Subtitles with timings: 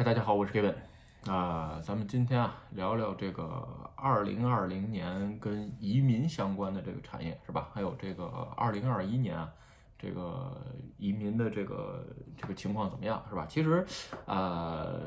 [0.00, 0.74] 嗨，大家好，我是 Kevin
[1.30, 7.68] 啊、咱们今天啊聊聊这个二零二零年跟移民相关的这个产业是吧？
[7.74, 8.24] 还有这个
[8.56, 9.52] 二零二一年啊，
[9.98, 10.56] 这个
[10.96, 12.02] 移民的这个
[12.34, 13.44] 这个情况怎么样是吧？
[13.46, 13.84] 其实
[14.24, 15.02] 呃，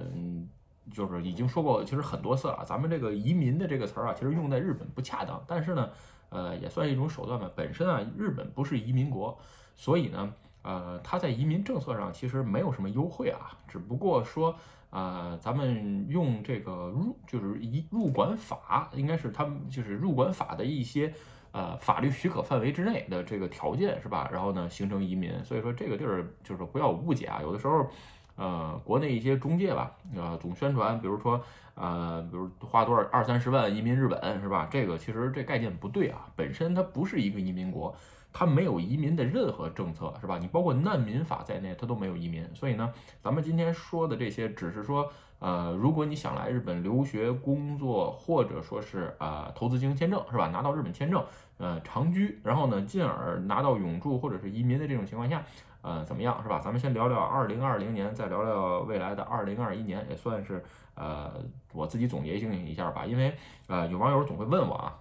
[0.92, 5.89] 就是已经说过，其实很多次了，咱们这个移民的这个词儿啊，其实用在日本不恰当，但是呢，
[6.30, 7.50] 呃，也算一种手段吧。
[7.55, 9.36] 本身啊，日本不是移民国，
[9.75, 10.32] 所以呢。
[10.64, 14.55] 呃，它在移民政策上其实没有什么优惠啊，只不过说，
[14.90, 21.13] 呃，咱们用这个入就是移入管法，应该是他们就是入管法的一些
[21.52, 24.27] 呃法律许可范围之内的这个条件是吧？
[24.34, 27.88] 然后呢，形成移民，所以说这个地儿就是不要误解啊，有的时候。
[28.35, 31.40] 呃，国内一些中介吧，呃，总宣传，比如说，
[31.76, 34.68] 呃，比如花多少二三十万移民日本，是吧？
[34.71, 37.95] 这个其实这概念不对啊，本身它不是一个移民国，
[38.34, 40.40] 它没有移民的任何政策，是吧？
[40.40, 42.44] 你包括难民法在内，它都没有移民。
[42.55, 42.91] 所以呢，
[43.22, 50.48] 咱们今天说的这些，只是说，呃，如果你想来日本留学、工作，或者说是啊、投资经营签证，是吧？
[50.48, 51.24] 拿到日本签证，
[51.60, 55.44] 呃，长居，然后呢，进而拿到永住或者是移民的这种情况下。
[55.84, 56.62] 呃，怎么样是吧？
[56.63, 60.63] 咱们先聊聊二零二零年，再聊聊未来的二零二一年，也算是
[60.96, 61.34] 呃
[61.74, 63.05] 我自己总结性一下吧。
[63.05, 63.35] 因为
[63.68, 64.97] 呃有网友总会问我啊，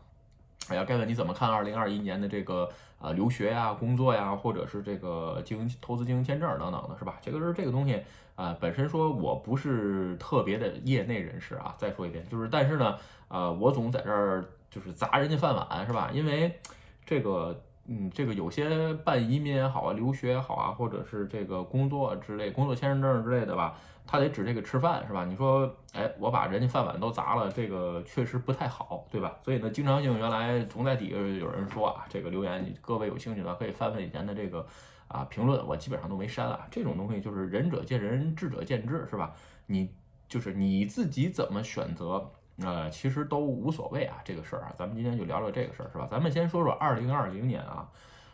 [0.71, 2.69] 哎呀，盖文你怎么看二零二一年的这个
[3.03, 7.19] 啊留学呀、工作呀，或者是这个经营投资经营签证等等的，是吧？
[7.21, 8.01] 这个是这个东西
[8.37, 11.75] 啊、本身说我不是特别的业内人士啊。
[11.77, 12.97] 再说一遍，就是但是呢，
[13.29, 16.11] 呃，我总在这儿就是砸人家饭碗，是吧？
[16.13, 16.59] 因为
[17.05, 17.61] 这个。
[17.87, 25.25] 嗯，这个有些办移民也好啊，留学也好啊，或者是这个工作之类、工作签证之类的吧，他得指这个吃饭是吧？
[25.25, 29.37] 你说，哎，我把人家饭碗都砸了，这个确实不太好，对吧？
[29.45, 34.65] 所以呢，经常性原来总在底下有人说啊，这个留言，你各位有兴趣的可以翻翻以前的这个
[35.09, 36.67] 啊评论，我基本上都没删啊。
[36.71, 39.35] 这种东西就是仁者见仁，智者见智，是吧？
[39.67, 39.93] 你
[40.29, 42.31] 就是你自己怎么选择。
[42.61, 46.07] 呃，其实都无所谓啊，这个事儿啊，咱们今天就聊聊这个事儿，是吧？
[46.11, 47.89] 咱们先说说二零二零年啊，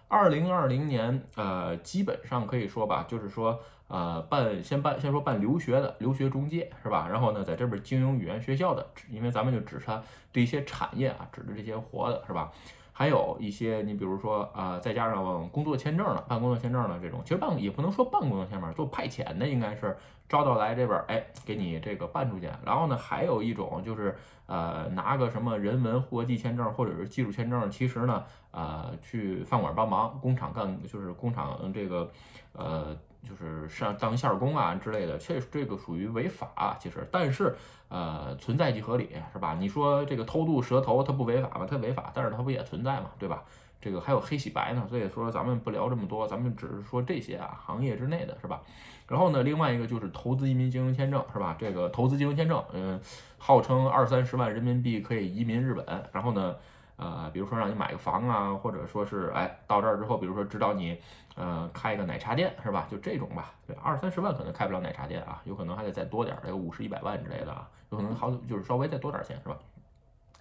[0.08, 7.08] 二零二零年，呃，基本上可以说吧，就是说，呃，办先办先说办留学的留学中介是吧？
[7.08, 12.50] 然后呢，在这边经营语言学校的，因为咱们就指它这些产业啊，指的这些活的是吧？
[12.98, 19.96] 还有一些你比如说啊、呃，再加上工作签证了，办工作签证的这种，其实办也不能说办工作签证，做派遣的应该是
[20.28, 22.50] 招到来这边，哎，给你这个办出去。
[22.64, 24.16] 然后呢，还有一种就是
[24.46, 32.10] 呃，拿个什么人文国际签证或者是技术签证，其实呢，呃，去饭馆帮忙，工厂干就是工厂这个
[32.52, 32.96] 呃。
[33.22, 37.56] 就是上当线工啊之类的，这这个属于违法、其实，但是
[37.88, 39.56] 呃存在即合理，是吧？
[39.58, 41.66] 你说这个偷渡蛇头它不违法吗？
[41.68, 43.42] 它违法，但是它不也存在嘛，对吧？
[43.80, 48.60] 这个还有黑洗白呢，所以说咱们不聊这么多，咱们只是说这些啊行业之内的是吧？
[49.06, 51.56] 然后呢，另外一个就是投资移民经营签证是吧？
[51.58, 53.00] 这个投资经营签证，嗯，
[53.36, 56.54] 号称二三十万人民币可以移民日本，然后呢。
[56.98, 61.00] 呃，比如说让你买个房啊，或者说是哎到这儿之后，比如说指导你
[61.36, 62.86] 呃开一个奶茶店是吧？
[62.90, 69.56] 就这种吧，对，二三十万可能开不了奶茶店啊，有可能还得再多点儿，有五十一百万之类的啊，有可能好就是稍微再多点儿钱是吧？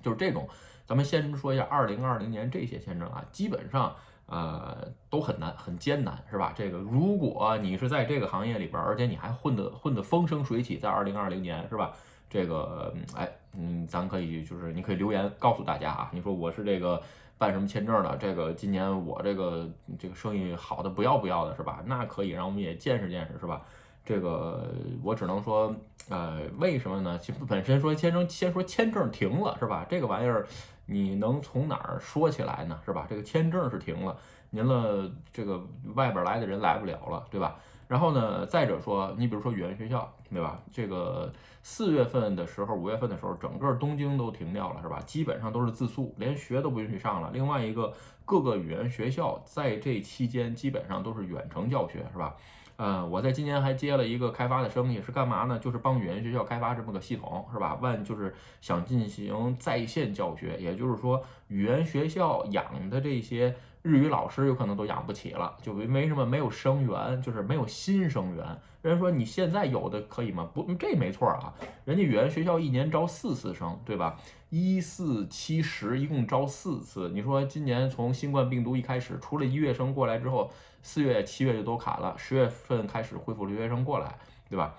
[0.01, 0.49] 就是这种，
[0.85, 6.53] 咱们先说一下二零二零年这些签证啊，基本上呃都很难很艰难是吧？
[6.55, 11.93] 这个如果你是在这个行业里边，而且你还混得混得风生水起，在二零二零年是吧？
[12.29, 17.01] 这个，哎，嗯，咱可以就是你可以留言告诉大家啊，你说我是这个
[17.37, 21.81] 办什么签证的，这个今年我这个这个生意好的不要不要的是吧？
[21.85, 23.61] 那可以让我们也见识见识是吧？
[24.05, 24.73] 这个
[25.03, 25.75] 我只能说，
[26.07, 27.17] 呃，为什么呢？
[27.19, 29.85] 其实本身说签证，先说签证停了是吧？
[29.89, 30.47] 这个玩意儿
[30.85, 32.79] 你能从哪儿说起来呢？
[32.85, 33.05] 是吧？
[33.09, 34.15] 这个签证是停了，
[34.49, 35.61] 您了这个
[35.95, 37.55] 外边来的人来不了了，对吧？
[37.87, 40.59] 然后呢，再者说，你比如说语言学校，对吧？
[40.73, 41.31] 这个
[41.63, 45.01] 四月份的时候，五月份的时候，整个东京都停掉了，是吧？
[45.05, 47.29] 基本上都是自诉，连学都不允许上了。
[47.31, 47.93] 另外一个，
[48.25, 52.35] 各个语言学校在这期间基本上都是远程教学，是吧？
[52.75, 55.57] 呃，我在今年还接了一个开发的生意，是干嘛呢？
[55.57, 57.75] 就是帮语言学校开发这么个系统，是吧？
[57.81, 63.55] 万就是想进行在线教学，也就是说，语言学校养的这些。
[63.87, 68.45] 日语老师有可能都养不起了，就没什么没有生源，就是没有新生源。
[68.81, 70.49] 人说你现在有的可以吗？
[70.53, 71.53] 不，这没错啊。
[71.85, 74.19] 人家语言学校一年招四次生，对吧？
[74.49, 77.09] 一四七十一共招四次。
[77.09, 80.51] 你说今年从新冠病毒一开始，除了一月生过来之后，
[80.81, 84.17] 四月、七月就都卡了，十月份开始恢复留学生过来，
[84.49, 84.75] 对吧？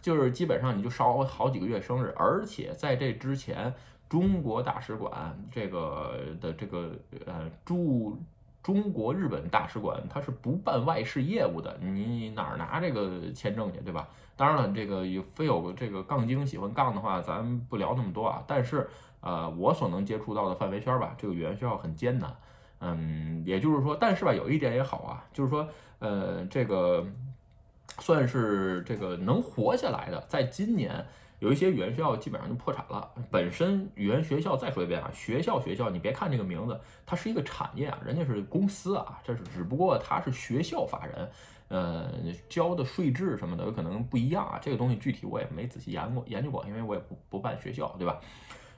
[0.00, 3.72] 就是基本上你就少好几个月生日，而且在这之前，
[4.08, 8.18] 中国大使馆这个的这个呃驻。
[8.62, 14.08] 中国日本大使馆它是不办外事业务的，你哪儿拿这个签证去，对吧？
[14.36, 18.42] 当然了，这个有非有这个杠精喜欢杠的话，咱不聊那么多啊。
[18.46, 18.88] 但是，
[19.20, 22.32] 呃，我所能接触到的范围圈吧，这个语言学校很艰难。
[22.80, 25.68] 嗯，也就是说，但是吧，有一点也好啊，就是说，
[25.98, 27.04] 呃，这个
[27.98, 31.04] 算是这个能活下来的，在今年。
[31.42, 33.10] 有一些语言学校基本上就破产了。
[33.28, 41.28] 本身语言学校再说一遍啊，学校学校，你别看这个名字，它是一个产业啊，人家是公司啊，这是只不过它是学校法人，
[41.66, 42.12] 呃，
[42.48, 44.56] 交的税制什么的有可能不一样啊。
[44.62, 48.20] 这个东西具体我也没仔细研过研究过，因为我也不不办学校，对吧？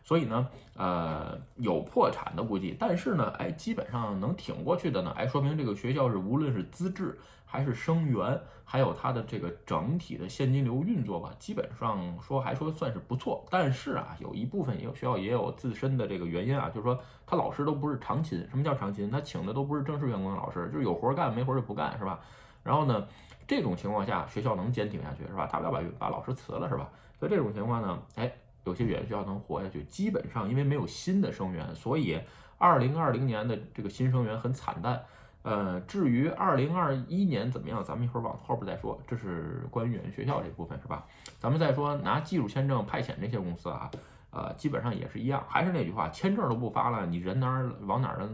[0.02, 7.19] 所以呢，呃，有破产的估计，但是呢，哎，基本上能挺过去的呢，哎，说明这个学校是无论是资质。
[7.55, 13.47] 还是生源，还有它的这个整体的现金流运作吧，基本上说还说算是不错。
[13.49, 18.45] 但是啊，有一部分也有学校也有自身的这个原因啊，就是说他老师都不是常勤。
[18.51, 19.09] 什么叫常勤？
[19.09, 22.19] 他请的都不是正式员工的老师，就是有活干没活就不干，是吧？
[22.65, 23.06] 然后呢，
[23.47, 25.47] 这种情况下学校能坚挺下去，是吧？
[25.47, 26.91] 大不了把把老师辞了，是吧？
[27.21, 28.33] 所以这种情况呢，哎，
[28.65, 32.19] 有些语言学校能活下去，基本上因为没有新的生源，所以
[32.59, 35.01] 二零二零年的这个新生源很惨淡。
[35.44, 38.99] 呃，至于二零二一年怎么样，咱们一会儿往后边再说。
[39.06, 41.05] 这是关于语言学校这部分，是吧？
[41.38, 43.91] 咱们再说拿技术签证派遣这些公司啊，
[44.31, 48.26] 呃，基本上也是一样，还是那句话，签证都不发了，你人哪儿往哪儿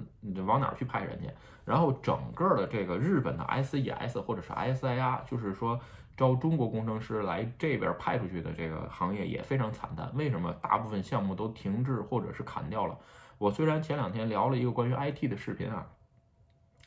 [0.47, 1.29] 往哪儿去派人家？
[1.65, 5.81] 然后整个的这个日本的 SES 或者是 SIR，就是说
[6.17, 10.09] 招中国工程师来这边派出去的这个行业也非常惨淡。
[10.15, 10.53] 为什么？
[10.63, 12.97] 大部分项目都停滞或者是砍掉了。
[13.37, 15.85] 我虽然前两天聊了一个关于 IT 的视频啊。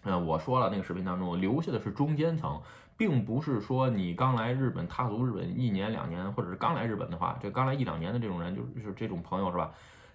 [0.04, 2.62] 嗯，我说了，那个视频当中留下的是中间层，
[2.98, 9.72] 并不是说你刚来日本踏足日本一年两年，或者是刚来日本的话，这刚来一两年的这种人，就是这种朋友是吧？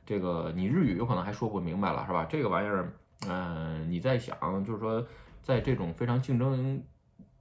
[0.06, 2.24] 这个你日语有可能还说不明白了是吧？
[2.28, 2.92] 这个玩意儿，
[3.26, 5.04] 嗯，你在想，就是说，
[5.42, 6.82] 在这种非常竞争。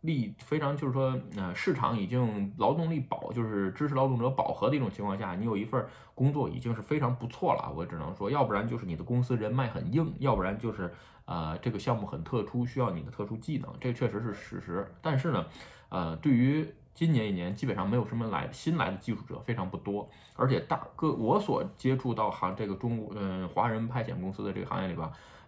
[0.08, 7.72] 力非常就是说，呃，市场已经劳动力饱，就是知识劳动者饱和的一种情况下，你有一份工作已经是非常不错了。
[7.76, 10.92] 我只能说，要不然就是你的公司人脉很硬，要不然就是，
[11.26, 14.92] 呃，这个项目很特殊，需要你的特殊技能，这确实是事实。
[15.02, 15.46] 但是呢，
[15.90, 25.08] 呃，对于今年一年，基本上没有什么来新来的技术者，非常不多，而且大个我所接触到行这个中国，嗯，华人派遣公司的这个行业里边。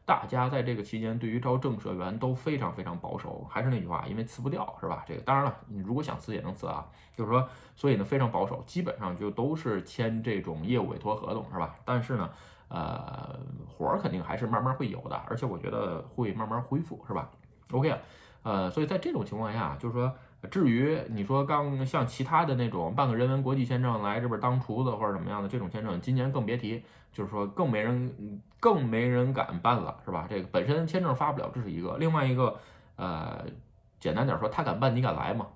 [0.10, 5.06] 大家在这个期间对于招正社员都非常非常保守，还是那句话，因为辞不掉，是吧？
[5.08, 6.84] 这个当然了，你如果想辞也能辞啊，
[7.16, 11.76] 就是说，所以呢非常保守，基本上就都是签这种业务委托合同，是吧？
[11.86, 12.28] 但是呢，
[12.70, 17.30] 呃，活儿肯定还是慢慢会有的，而且我觉得会慢慢恢复，是吧
[17.72, 17.96] ？OK，
[18.42, 20.12] 呃，所以在这种情况下，就是说。
[20.50, 30.26] 至于你说刚像其他的那种办个人文国际签证来这边当厨子或者什么样的这种签证，今年更别提，就是说更没人更没人敢办了，是吧？
[30.30, 32.58] 这个本身签证发不了，这是一个；另外一个，
[32.96, 33.46] 呃，
[34.00, 35.48] 简单点说，他敢办，你敢来吗？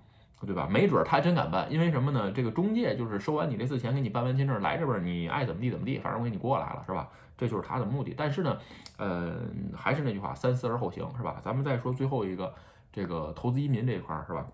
[0.46, 0.68] 对吧？
[0.70, 2.30] 没准他真敢办，因为什么呢？
[2.34, 7.08] 这个中介就是收完你这次钱，给你办完签证来这边，你爱怎么地怎么地，反正我给你过来了，是吧？
[7.38, 8.14] 这就是他的目的。
[8.18, 8.58] 但是呢，
[8.98, 9.40] 呃，
[9.74, 11.40] 还是那句话，三思而后行，是吧？
[11.42, 12.54] 咱们再说最后一个，
[12.92, 14.46] 这个投资移民这一块，是吧？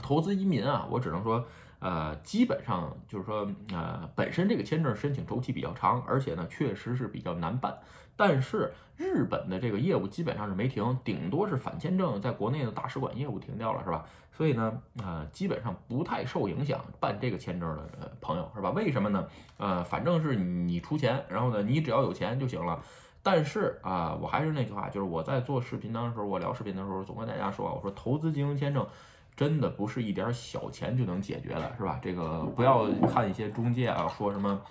[0.00, 1.44] 投资移民啊，我只能说，
[1.80, 7.76] 呃，基本上就是说，呃，本身这个签证申请周期比较长，而且呢，确实是比较难办。
[8.14, 14.04] 但是日本的这个业务基本上是没停，顶多是反签证在国内的大使馆业务停掉了，是吧？
[14.30, 18.70] 所以呢，呃，基本上不太受影响办这个签证的朋友，是吧？
[18.70, 19.26] 为什么呢？
[19.56, 22.80] 呃，反正是你出钱，然后呢，你只要有钱就行了。
[23.22, 28.86] 但是啊，我还是那句话，就是我在做视频当的时候，我聊视频的时候总跟大家说，我说投资经营签证。
[29.34, 31.98] 真的不是一点小钱就能解决的，是吧？
[32.02, 34.62] 这个不要看一些中介啊，说什么，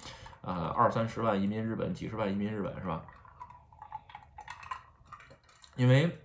[0.41, 3.03] 呃，二三十万移民日本，几十万移民日本，是吧？
[5.75, 6.15] 因为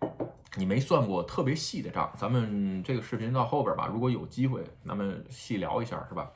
[0.57, 2.13] 你没算过特别细的账。
[2.17, 6.31] 咱们这个视频到后边吧，如果有机会，咱们细聊一下，是吧？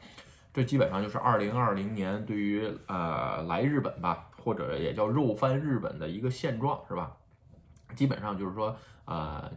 [0.53, 7.15] 这基本上就是二零二零年对于呃来日本吧，或者也叫肉翻日本的一个现状，是吧？
[7.95, 9.51] 基本上就是说，呃，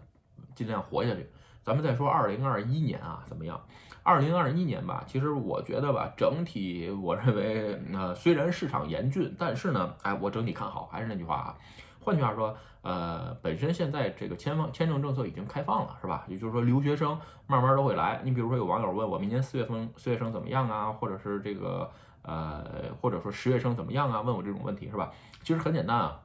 [0.53, 1.27] 尽量活下去。
[1.63, 3.59] 咱们再说二零二一年啊，怎么样？
[4.03, 10.89] 二零二一年吧，其实我觉得吧，整体我认为，呃，虽然市场严峻，但是呢，哎，我整体看好。
[10.91, 11.55] 还是那句话啊，
[12.01, 16.25] 换句话说，呃，本身现在这个签方签证政策已经开放了，是吧？
[16.27, 17.17] 也就是说，留学生
[17.47, 18.19] 慢慢都会来。
[18.25, 20.91] 你比如说，有网友问我，明年四月份四月生怎么样啊？
[20.91, 21.89] 或者是这个
[22.23, 22.65] 呃，
[23.01, 24.19] 或者说十月生怎么样啊？
[24.19, 25.13] 问我这种问题是吧？
[25.43, 26.19] 其实很简单啊，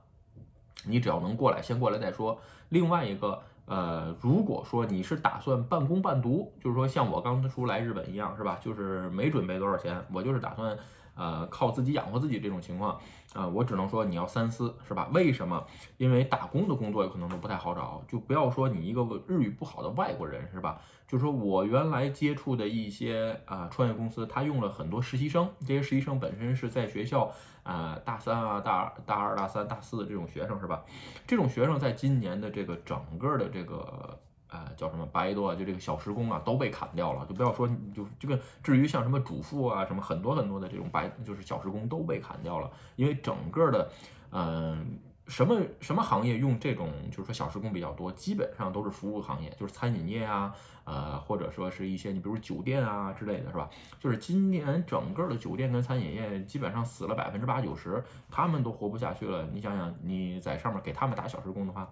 [0.84, 2.40] 你只要能过来，先过来再说。
[2.70, 3.40] 另外一个。
[3.68, 8.58] 呃，如果说你是打算半工半读，就是说像我刚出来日本一样，是吧？
[8.60, 10.76] 就是没准备多少钱，我就是打算
[11.18, 12.98] 呃，靠自己养活自己这种情况，
[13.34, 15.10] 啊，我只能说你要三思，是吧？
[15.12, 15.66] 为什么？
[15.96, 20.80] 因为打工的工作有可能都不太好找，就不要说你一个日语不好的外国人，是吧？
[21.08, 27.32] 就是说我原来接触的一些啊创业公司，他用了很多实习生，这些实习生本身是在学校
[27.64, 30.84] 啊大三啊大大二大三大四的这种学生，是吧？
[31.26, 34.18] 这种学生在今年的这个整个的这个。
[34.50, 35.54] 呃，叫什么白多啊？
[35.54, 37.26] 就这个小时工啊，都被砍掉了。
[37.26, 42.70] 就不要说，就这个，至于像什么主妇啊，什么很多很多的这种白，就是小时工都被砍掉了。
[42.96, 43.90] 因为整个的，
[44.30, 53.68] 嗯，什么什么行业用这种，就是说小时工比较多，基本上都是服务行业，就是餐饮业啊，呃，或者说是一些你比如酒店啊之类的是吧？
[54.00, 59.46] 就是今年整个的酒店跟餐饮业基本上死了百分之八九十，他们都活不下去了。
[59.52, 61.86] 你想想，你在上面给他们打小时工的话。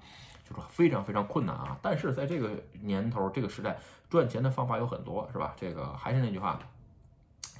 [0.48, 1.76] 就是非常非常困难啊！
[1.82, 2.50] 但是在这个
[2.82, 3.76] 年头、这个时代，
[4.08, 5.54] 赚钱的方法有很多，是吧？
[5.56, 6.58] 这个还是那句话，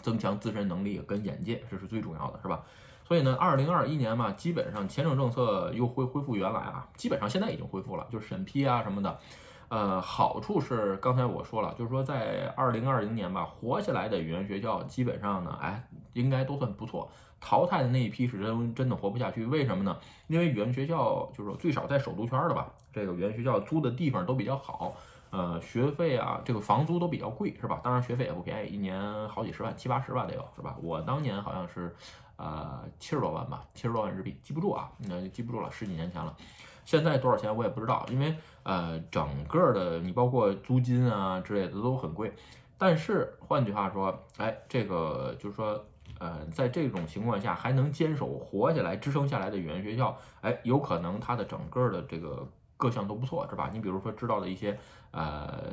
[0.02, 2.62] 增强自身能力跟眼界，这是最重要的，是吧？
[3.05, 9.19] 所以呢，二零二一年嘛，基本上签证政策又恢恢复原来啊，基本上现在已经恢复了，就是审批啊什么的。
[9.69, 17.11] 呃，好处是刚才我说了，就是说在二零二零年吧，活下来的语言学校基本上呢，哎，应该都算不错。
[17.41, 19.97] 淘汰的那一批是真真的活不下去，为什么呢？
[20.29, 24.95] 因为语言学校就是说最少在首都圈的吧，这个语言学校租的地方都比较好，
[25.31, 27.81] 呃，学费啊，这个房租都比较贵，是吧？
[27.85, 30.77] 当然学费也不便宜，一年好几十万，七八十万得有，是吧？
[30.81, 31.95] 我当年好像是
[32.37, 36.35] 呃七十多万吧，七十多万日币，记不住啊，那就记不住了，十几年前了。
[36.87, 42.33] 现在多少钱我也不知道，因为呃整个的你包括租金啊之类的都很贵。
[42.78, 45.85] 但是换句话说，哎，这个就是说。
[46.19, 53.69] 呃，在这种情况下还能坚守活下来、支撑下来的语言学校，哎，有可能它的整个的这个各项都不错，是吧？
[53.71, 54.78] 你比如说知道的一些，
[55.11, 55.64] 呃，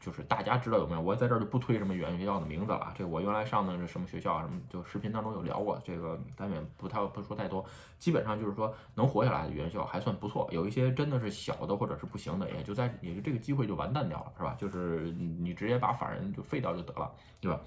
[0.00, 1.00] 就是大家知道有没有？
[1.00, 2.92] 我在这儿就不推什么语言学校的名字了。
[2.96, 4.42] 这我原来上的是什么学校啊？
[4.42, 7.64] 什么就视频当中有聊过，这个咱也不太不说太多。
[7.98, 14.56] 基本上就是说能活下来的语言学校还算不错，有一些真的是小的或者是不行的，也就在也就这个机会就完蛋掉了，是吧？
[14.58, 17.60] 就是你直接把法人就废掉就得了，对吧？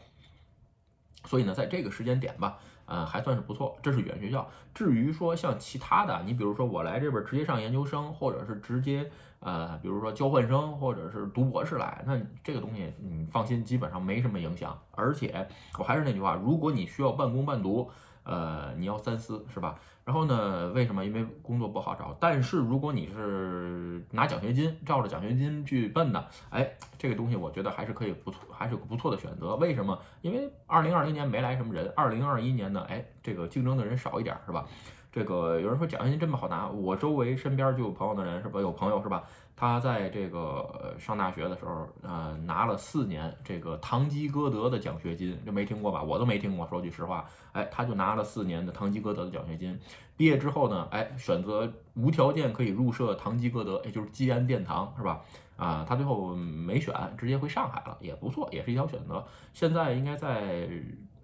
[1.25, 3.77] 所以呢，在这个时间点吧，呃，还算是不错。
[3.81, 4.47] 这是语言学校。
[4.73, 9.09] 至于说像其他的，你比如说我来这边直接上研究生，或者是直接
[9.39, 14.79] 呃，比如说交换生，或者是读博士来，那这个东西你放心，基本上没什么影响。
[14.91, 15.47] 而且
[15.77, 17.89] 我还是那句话，如果你需要半工半读。
[18.23, 19.75] 呃，你要三思是吧？
[20.05, 21.05] 然后呢，为什么？
[21.05, 22.15] 因为工作不好找。
[22.19, 29.55] 但是如果你是拿奖学金，照着奖学金去奔的，哎，这个东西我觉得还是可以不错，还是个不错的选择。
[29.55, 29.97] 为什么？
[30.21, 34.65] 因为二零二零年没来什么人，二零二一年呢，哎，这个竞争的人少一点是吧？
[35.11, 38.59] 这个有人说奖学金这么好拿，我周围身边就有朋友的人是吧？
[38.59, 39.23] 有朋友是吧？
[39.55, 46.01] 他在这个上大学的时候，呃，拿了四年这个堂吉诃德的奖学金，这没听过吧？
[46.01, 46.67] 我都没听过。
[46.67, 49.79] 说句实话，哎，他就拿了四年的堂吉诃德的奖学金。
[50.17, 55.22] 毕业之后呢，哎，选择无条件可以入社堂吉诃德，也就是基安殿堂，是吧？
[55.55, 59.24] 啊，他最后没选，直接回上海了，也不错，也是一条选择。
[59.53, 60.67] 现在应该在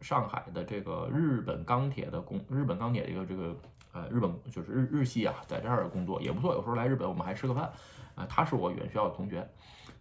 [0.02, 3.56] 上海的这个日本钢铁的工，日本钢铁的一个这个
[3.92, 6.54] 呃日本就是日日系啊，在这儿工作也不错。
[6.54, 7.70] 有时候来日本，我们还吃个饭。
[8.20, 9.50] 啊，他是我语言学校的同学，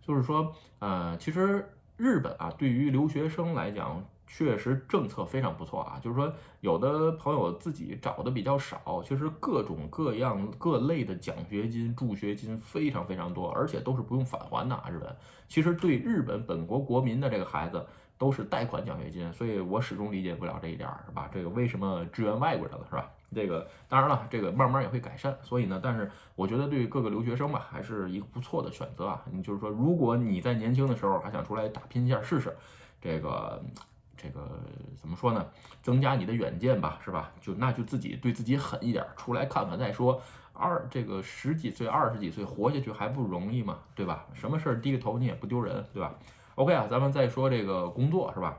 [0.03, 1.65] 就是说，呃，其实
[1.97, 5.99] 日本啊，对于留学生来讲，确实政策非常不错啊。
[6.03, 14.91] 就是说，有的朋友自己找的比较少，其实各种各样各类的奖学金、助学金非常非常多，而且都是不用返还的啊。
[14.91, 15.15] 日本
[15.47, 17.87] 其实对日本本国国民的这个孩子
[18.19, 21.31] 都是贷款奖学金，所以我始终理解不了这一点，是吧？
[21.33, 23.11] 这个为什么支援外国人了，是吧？
[23.35, 25.37] 这个当然了，这个慢慢也会改善。
[25.43, 29.23] 所以呢，但是我觉得对于各个留学生吧，还是一个不错的选择啊。
[29.31, 32.57] 你就是说，如果你在年轻的时候还想出来打拼一下试试，
[33.01, 33.63] 这个
[34.17, 34.61] 这个
[35.01, 35.47] 怎么说呢？
[35.83, 37.31] 增加你的远见吧，是吧？
[37.41, 40.21] 就那就自己对自己狠一点，出来看看再说。
[40.53, 44.27] 二这个十几岁、二十几岁活下去还不容易嘛，对吧？
[44.35, 46.15] 什么事儿低个头你也不丢人，对吧
[46.57, 48.57] ？OK 啊，咱们再说这个工作是吧？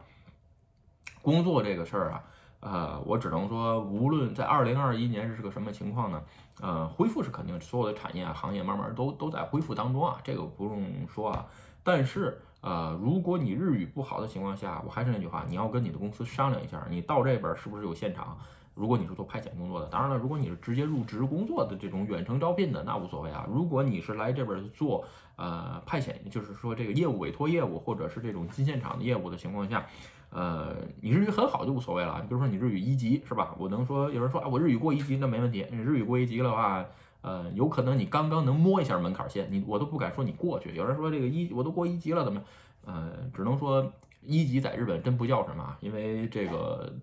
[1.22, 2.24] 工作这个事儿啊。
[2.62, 6.22] 呃，我只能说，无论在二零二一年是个什么情况呢？
[6.62, 11.46] 呃，恢复是肯定，所有的产业啊、行业慢慢都都在恢复当中啊，这个不用说啊。
[11.84, 18.38] 但是，呃，如果你日语不好的情况下，我还是那句话，你要跟你的公司商量一下，你到这边是不是有现场？
[18.76, 23.46] 如果你是做派遣工作的，当然了，如果你是直接入职工作的这种远程招聘的，那无所谓啊。
[23.50, 25.06] 如果你是来这边做
[25.38, 29.86] 呃派遣，就是说这个业务委托业务或者是这种进现场的业务的情况下。
[30.32, 32.20] 呃，你日语很好就无所谓了。
[32.22, 33.56] 你比如说你日语一级是吧？
[33.58, 35.66] 我能说有人说啊，我日语过一级那没问题。
[35.72, 36.86] 日语过一级的话，
[37.22, 40.74] 呃，有可能你刚刚能摸一下门槛线，你我都不敢说你过去。
[40.76, 42.42] 有人说这个一我都过一级了怎么？
[42.86, 43.92] 呃，只能说
[44.24, 46.94] 一级在日本真不叫什么，因为这个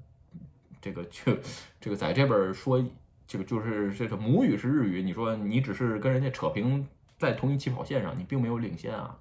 [0.80, 1.36] 这个就
[1.80, 2.82] 这个在这边说
[3.26, 6.86] 这个就是这个母语是日语，你说你只是跟人家扯平
[7.18, 9.18] 在同一起跑线上，你并没有领先啊。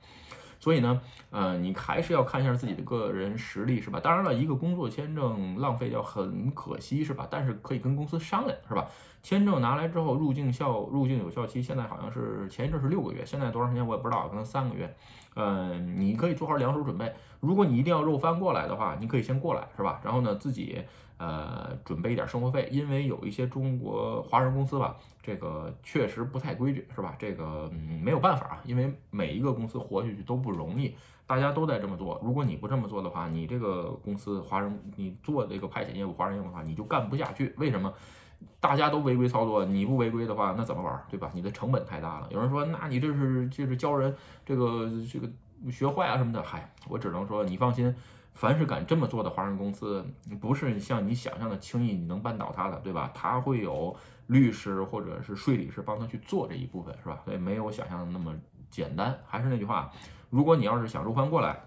[0.65, 4.00] 所以呢，呃，你还是要看一下自己的个人实力，是吧？
[4.00, 7.27] 当然了，一个工作签证浪费掉很可惜，是吧？
[7.29, 8.88] 但是可以跟公司商量，是吧？
[9.22, 14.91] 签证拿来之后，入境效入境有效期现在好像是前一阵是六个月，现在多长时间我也不知道，可能三个月。
[15.36, 17.13] 嗯，你可以做好两手准备。
[17.41, 20.01] 如果你一定要肉翻过来的话，你可以先过来，是吧？
[20.03, 20.84] 然后呢，自己。
[21.17, 27.15] 呃，准备一点生活费，因为有一些中国华人公司吧，这个确实不太规矩，是吧？
[27.17, 30.93] 这个嗯没有办法啊，因为每一个公司活下去都不容易，
[31.25, 32.19] 大家都在这么做。
[32.24, 37.53] 如果你不这么做的话，你这个公司华人，你做这个派遣业务、华人业务的话，你就干不下去。
[37.57, 37.93] 为什么？
[38.60, 41.01] 大家都违规操作，你不违规的话，那怎么玩？
[41.10, 41.31] 对吧？
[41.34, 42.27] 你的成本太大了。
[42.29, 44.13] 有人说，那你这是就是教人
[44.45, 45.27] 这个这个
[45.72, 46.43] 学坏啊什么的？
[46.43, 47.95] 嗨，我只能说你放心。
[48.36, 50.06] 凡是敢这么做的华人公司，
[50.39, 53.10] 不是像你想象的轻易你能扳倒他的，对吧？
[53.13, 53.96] 他会有
[54.27, 57.20] 律师或者是税理师帮他去做这一部分，是吧？
[57.25, 58.36] 所以没有想象的那么
[58.70, 59.18] 简单。
[59.25, 59.89] 还是那句话，
[60.30, 61.58] 如果你要是想入翻过来，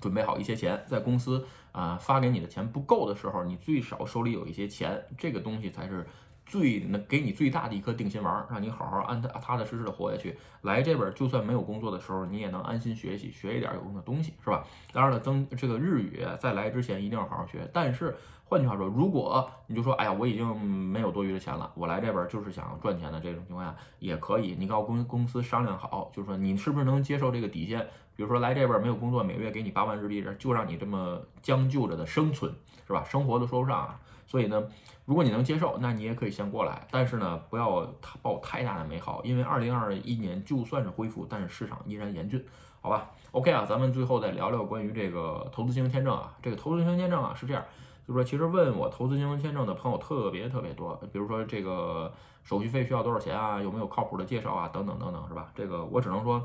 [0.00, 6.06] 准备好一些钱，在公司啊发给你的钱不够的时候，你最少手里有一些钱，这个东西才是。
[6.44, 10.36] 最能给你最大的一颗定心丸，让你好好安踏踏踏实实的活下去。
[10.62, 14.64] 来这边就算没有工作的时候，你也能安心学习，学一点有用的东西，是吧？
[14.92, 17.68] 当然了，增这个日语在来之前一定要好好学。
[17.72, 24.54] 但是换句话说，如果你就说，哎呀，我已经没有多余的钱了，我来这边就是想赚钱的这种情况下也可以。
[24.58, 27.80] 你跟公公司商量好，就是说你是不是能接受这个底线？
[28.14, 32.54] 比如说来这边没有工作，每月给你八万日币，就让你这么将就着的生存，
[32.86, 33.02] 是吧？
[33.04, 33.98] 生活都说不上啊。
[34.32, 34.66] 所以呢，
[35.04, 36.88] 如果你能接受，那你也可以先过来。
[36.90, 37.86] 但是呢，不要
[38.22, 42.42] 抱太大的美好，因为二零二一年就算是恢复，但是市场依然严峻，
[42.80, 46.34] 好吧？OK 啊，咱们最后再聊聊关于这个投资经营签证啊。
[46.42, 47.62] 这个投资经营签证啊是这样，
[48.08, 52.10] 就说其实问我投资经营签证的朋友特别特别多，比如说这个
[52.42, 55.48] 手续费需要多少钱啊，有没有靠谱的介绍啊，等等等等，是吧？
[55.54, 56.42] 这个我只能说，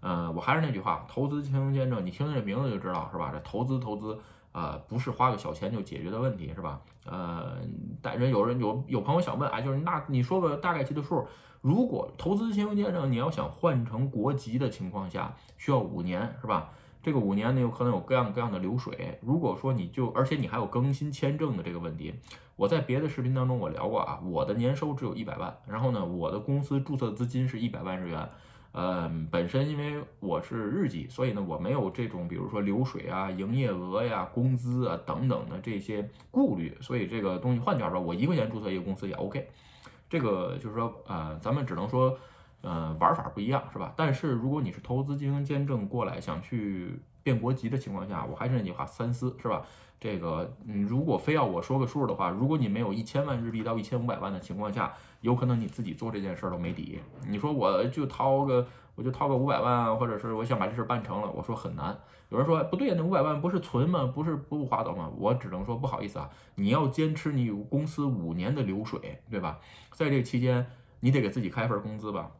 [0.00, 3.30] 呃，我还是那句话，投资经营签证，你听这名字就知道，是吧？
[3.32, 4.18] 这投资投资。
[4.58, 6.80] 呃，不是花个小钱就解决的问题，是吧？
[7.06, 7.58] 呃，
[8.02, 11.24] 但人有人有有朋友想问啊，就是那你说个大概其的数，
[11.60, 16.70] 如果投资经营签证你要想换成国籍的情况下，需要五年，是吧？
[17.00, 19.16] 这个五年呢，有可能有各样各样的流水。
[19.22, 22.12] 如果说你就，而且你还有更新签证的这个问题，
[22.56, 28.28] 我在别的视频当中我聊过啊，我的年收只有一百万，然后呢，我的公司注册资金是一百万日元。
[28.72, 39.48] 嗯，本身因为我是日籍，所以呢，我没有这种比如说流水啊、营业额呀、工资啊等等的这些顾虑，所以这个东西换句话说，我一块钱注册一个公司也 OK。
[40.08, 42.16] 这个就是说，呃，咱们只能说，
[42.60, 43.92] 呃，玩法不一样是吧？
[43.96, 49.66] 但是如果你是投资经营签证过来想去变国籍的情况下，我还是那句话，三思是吧？
[50.00, 57.00] 这个，嗯，如果非要我说个数的话，如果你没有一千万日币到一千五百万的情况下，有可能你自己做这件事儿都没底。
[57.26, 61.98] 你说我就掏个，我就掏个五百万，或者是我想把这事儿办成了，我说很难。
[62.28, 64.12] 有人说不对，那五百万不是存吗？
[64.14, 65.10] 不是不划走吗？
[65.18, 69.58] 我只能说不好意思啊，你要坚持你公司五年的流水，对吧？
[69.92, 70.64] 在这期间，
[71.00, 72.30] 你得给自己开份工资吧。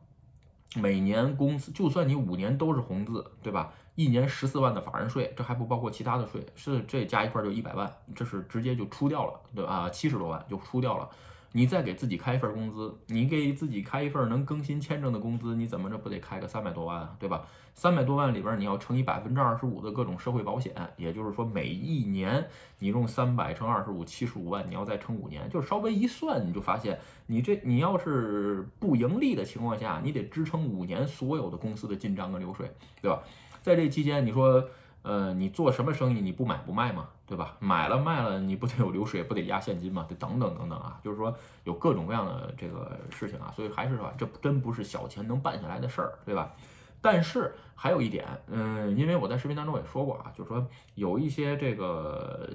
[0.77, 3.73] 每年公司就算你五年都是红字，对吧？
[3.99, 9.91] 一年十四万的法人税，这还不包括其他的税，是这加一块就一百万，这是直接就出掉了，对吧？
[9.91, 11.11] 七十多万就出掉了。
[11.51, 17.45] 你再给自己开一份工资，你给自己开一份能更新签证的工资，你怎么着不得开个三百多万啊，对吧？
[17.75, 22.47] 三百多万里边你要乘以百分之二十五的各种社会保险，也就是说每一年
[22.79, 32.71] 你用三百乘二十五，七十五万，你要再乘五年，就稍微一算，你就发现你这你要是不盈利的情况下，你得支撑五年所有的公司的进账跟流水，
[33.03, 33.21] 对吧？
[33.69, 34.69] 在这期间，你说。
[35.03, 37.57] 呃，你做什么生意你不买不卖嘛，对吧？
[37.61, 40.05] 买了卖了，你不得有流水，不得压现金嘛？
[40.07, 46.53] 得等等等等啊，就是说有各种各样的这个事情啊，所以还是说这真不是小钱能办下来的事儿，对吧？
[47.01, 52.51] 但是还有一点，嗯，因为我在视频当中也说过啊，就是说有一些这个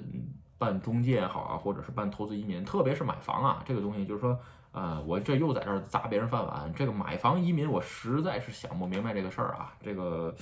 [0.56, 4.38] 办中介也好啊，或者是办投资移民，特别是买房啊，这个东西就是说，
[4.70, 10.32] 呃，我这又在这儿砸别人饭碗，这个买房移民我实在是想不明白这个事儿啊，这个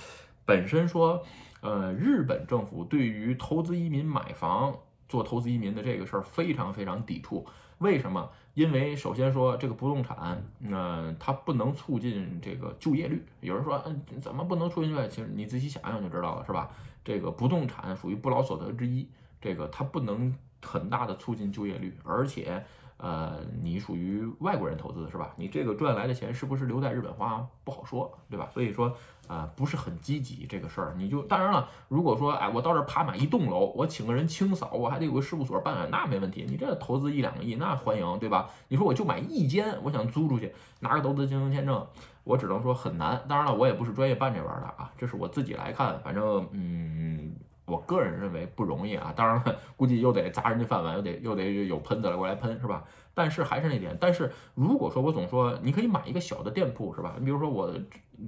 [0.52, 1.24] 本身说。
[1.62, 4.76] 呃，日本政府对于投资移民买房
[5.08, 7.46] 做投资移民的这个事儿非常非常抵触。
[7.78, 8.28] 为什么？
[8.54, 13.24] 因为首先说这个不动产，那它不能促进这个就业率。
[13.42, 15.08] 有人说，嗯，怎么不能促进就业？
[15.08, 16.68] 其实你仔细想想就知道了，是吧？
[17.04, 19.08] 这个不动产属于不劳所得之一，
[19.40, 20.34] 这个它不能
[20.64, 22.60] 很大的促进就业率，而且。
[22.98, 25.34] 呃，你属于外国人投资是吧？
[25.36, 28.48] 你这个赚来的钱是不是留在日本花不好说，对吧？
[28.54, 28.96] 所以说，
[29.28, 30.94] 啊，不是很积极这个事儿。
[30.96, 36.44] 你就当然了，如果说，哎，我到这爬满一栋楼，我请个人清扫，我还得有个事务所办，那没问题。
[36.48, 38.50] 你这投资一两个亿，那欢迎，对吧？
[38.68, 41.86] 你说我就买一间，我想租出去，拿个投资经营签证，
[42.24, 43.22] 我只能说很难。
[43.28, 47.34] 当然了，我也不是专业办这玩意儿的啊，这是我自己来看，反正，嗯。
[47.72, 52.84] 我个人认为不容易啊，当然了，估计又得砸人家饭碗，又得又得有喷子来过来喷，是吧？
[53.14, 57.14] 但是还是那点，但是如果说我总说你可以买一个小的店铺，是吧？
[57.18, 57.72] 你比如说我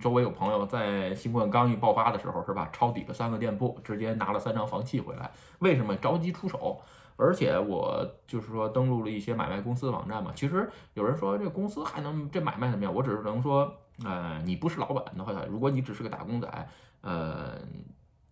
[0.00, 2.70] 周围有朋友在新冠刚一爆发的时候，是吧？
[2.72, 6.80] 抄底了三个店铺，直接拿了三张房契回来，为什么着急出手？
[7.16, 12.92] 而且我就是说登录了一些买卖公司的网站嘛，其实有人说这公司还能这买卖怎么样？
[12.92, 13.72] 我只是能说，
[14.04, 16.68] 呃，你不是老板的话，如果你只是个打工仔，
[17.00, 17.59] 呃。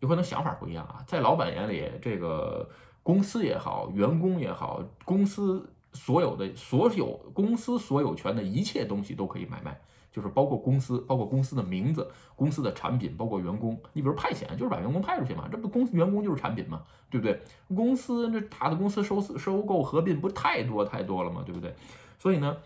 [0.02, 2.68] 有可能想法不一样啊，在老板眼里，这个
[3.04, 13.80] 公司也好，员工也好，公司所有的所有公司所有权的一切东西都可以买卖，就是包括公司，包括公司的名字、公司的产品，包括员工。
[13.92, 17.40] 你比如派遣，就是把员工派出去嘛，这不公司员工就是产品嘛，对不对？
[17.72, 21.72] 公司那大的公司收收购合并不太多太多了嘛，对不对？
[22.18, 22.56] 所以呢。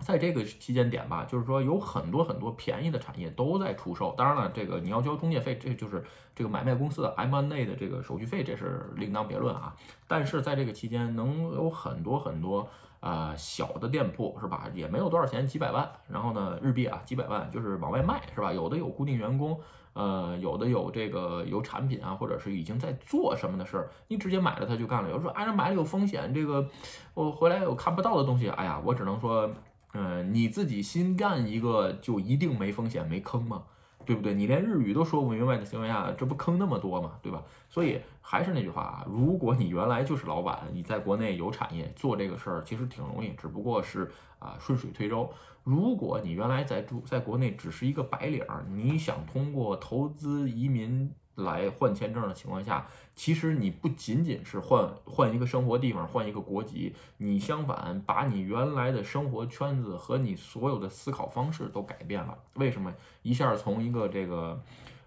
[0.00, 4.14] 在这个期间点吧，就是说有很多很多便宜的产业都在出售。
[4.16, 6.02] 当然了，这个你要交中介费，这就是
[6.34, 9.76] 这个买卖公司的 M&A 的这个手续费，这是另当别论啊。
[10.08, 12.66] 但是在这个期间，能有很多很多
[13.00, 14.68] 啊小的店铺是吧？
[14.74, 18.52] 也没有多少钱，几百万，然后呢日币啊几百万，就是往外卖是吧？
[18.52, 19.60] 有的有固定员工，
[19.92, 25.08] 呃，有的有这个有产品啊，或者是已经在做什么的事儿，你直接买了他就干了。
[25.08, 26.66] 有人说哎，买了有风险，这个
[27.14, 29.50] 我回来有看不到的东西，哎呀，我只能说。
[29.92, 33.64] 嗯，你自己新干一个就一定没风险没坑吗？
[34.06, 34.34] 对不对？
[34.34, 37.18] 你连日语都说不明白的情况下，这不坑那么多吗？
[37.22, 37.42] 对吧？
[37.68, 45.30] 所以还是那句话啊，如果你原来就是老板，你在国内有产业做这个事儿，其实挺容易，只不过是啊顺水推舟。
[45.64, 51.12] 如果你原来在住在国内只是一个白领儿，你想通过投资移民。
[51.44, 62.36] 来换签证的情况下，其实你不仅仅是换换一个生活地方，换一个国籍，你相反把你原来的生活圈子和你所有的思考方式都改变了。
[62.54, 64.60] 为什么一下从一个这个？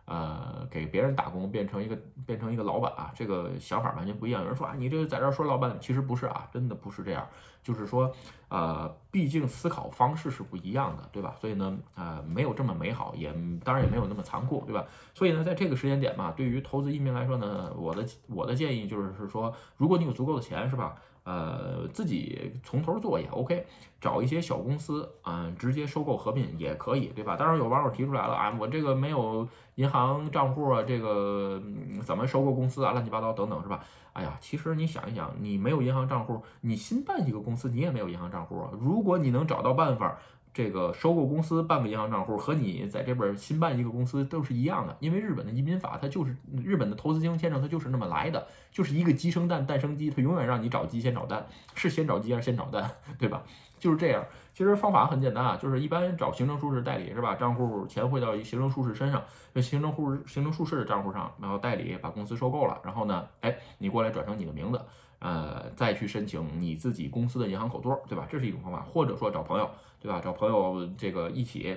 [0.06, 4.42] 呃，给别人打工变成一个变成一个老板啊，这个想法完全不一样。
[4.42, 7.28] 有人说啊，你这在这说老板，其实不是啊，真的不是这样。
[7.64, 8.14] 就是说，
[8.50, 11.34] 呃，毕竟思考方式是不一样的，对吧？
[11.40, 14.86] 所以呢，呃，没有这么美好，也当然也没有那么残酷，对吧？
[15.14, 20.96] 所以呢，在这个时间点嘛，对于投资移民来说呢，我的我的建议就是是说，如果你有足够的钱，是吧？
[21.24, 23.66] 呃，自己从头做也 OK，
[24.02, 27.36] 找一些小公司，嗯，直接收购合并也可以，对吧？
[27.36, 31.62] 当然有网友提出来了啊，我这个没有银行账户啊，这个
[32.04, 33.84] 怎么收购公司啊，乱七八糟等等，是吧？
[34.14, 38.70] 哎呀，其实你想一想，你没有银行账户，你新办一个公司，你也没有银行账户啊。
[38.80, 40.18] 如果你能找到办法。
[40.54, 53.44] 这个收购公司办个银行账户和你在这边新办一个公司都是一样的，因为日本的移民法它就是日本的投资经营签证它就是那么来的，就是一个鸡生蛋蛋生鸡，它永远让你找鸡先找蛋，是先找鸡还是先找蛋，对吧？
[53.80, 54.24] 就是这样。
[54.54, 57.34] 其实方法很简单啊，就是一般找行政书士代理是吧？
[57.34, 59.24] 账户钱汇到一行政书士身上，
[59.56, 64.80] 行政户行政书士的账户上，然后代理把公司收购了，然后呢，哎，你过来转成你的名字。
[65.20, 68.28] 呃，再去申请你自己公司的银行口座，对吧？
[68.30, 69.70] 这是一种方法，或者说找朋友，
[70.04, 70.22] 对吧？
[70.24, 71.76] 找朋友这个一起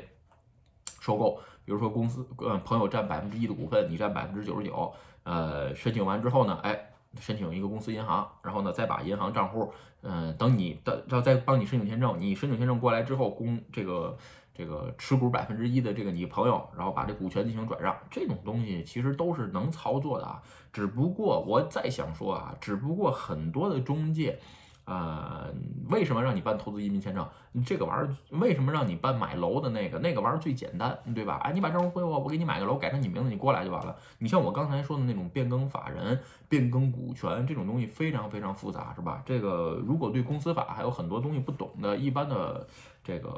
[1.01, 14.19] 收购，比如说公司，呃，朋友占百分之一的股份，你占百分之九十九，呃，申请完之后呢，哎，申请一个公司银行，然后呢，再把银行账户，嗯，等你的，要再帮你申请签证，你申请签证过来之后，公这个。
[14.59, 20.43] 这个持股百分之一的这个你朋友，然后把这股权进行转让，这种东西其实都是能操作的啊。
[20.73, 24.39] 只不过我再想说啊，只不过很多的中介。
[24.87, 25.53] 呃，
[25.91, 27.29] 为什么让你办投资移民签证？
[27.65, 29.99] 这个玩意儿为什么让你办买楼的那个？
[29.99, 31.41] 那个玩意儿最简单，对吧？
[31.43, 33.97] 哎，你把账户给我，我给你买个楼，改成你名字，你过来就完了。
[34.19, 36.19] 你像我刚才说的那种变更法人、
[36.49, 39.23] 变更股权这种东西，非常非常复杂，是吧？
[39.27, 42.67] 这个如果对公司法还有很多东西不懂的，一般的
[43.07, 43.31] 这个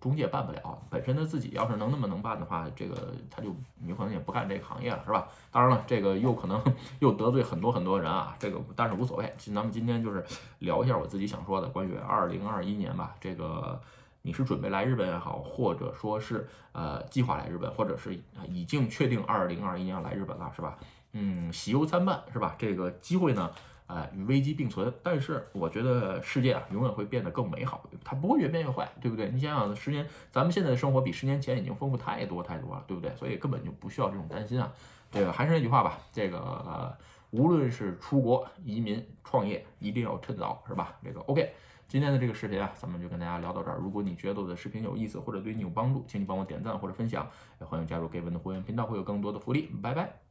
[0.00, 0.78] 中介办不了。
[0.88, 5.28] 本身他自己要是能那么能办的话，这个他就有可能也不干这个行业了，是吧？
[5.50, 6.62] 当然了，这个又可能
[7.00, 9.34] 又得罪很多很多人啊，这个但是无所谓。
[9.36, 10.24] 咱们今天就是
[10.60, 10.82] 聊。
[10.84, 13.80] 一下我自己想说的，关于二零二一年吧，这个
[14.22, 20.76] 你是准备来日本也好，或者说是呃计划来日本，或者是已经确定二零二一年要来日本了，是吧？
[21.12, 22.54] 嗯，喜忧参半，是吧？
[22.58, 23.50] 这个机会呢，
[23.86, 24.92] 呃，与危机并存。
[25.02, 29.30] 但是我觉得世界啊，永远会变得更美好，它不会越变越坏，对不对？
[29.30, 33.14] 你想想，十年，咱们现在的生活比十年前已经丰富太多太多了，对不对？
[33.16, 34.72] 所以根本就不需要这种担心啊。
[35.10, 36.96] 这个还是那句话吧，这个。
[37.30, 40.96] 无论是出国、移民、创业，一定要趁早，是吧？
[41.02, 41.52] 这个 OK。
[41.88, 43.76] 今天的这个视频啊，咱们就跟大家聊到这儿。
[43.78, 47.28] 如果你觉得我的视频有意思，或者对你有帮助，请你帮我点赞或者分享，
[47.60, 49.62] 也欢迎加入 Gavin 的会员频道，会有更多的福利。
[49.82, 50.23] 拜拜。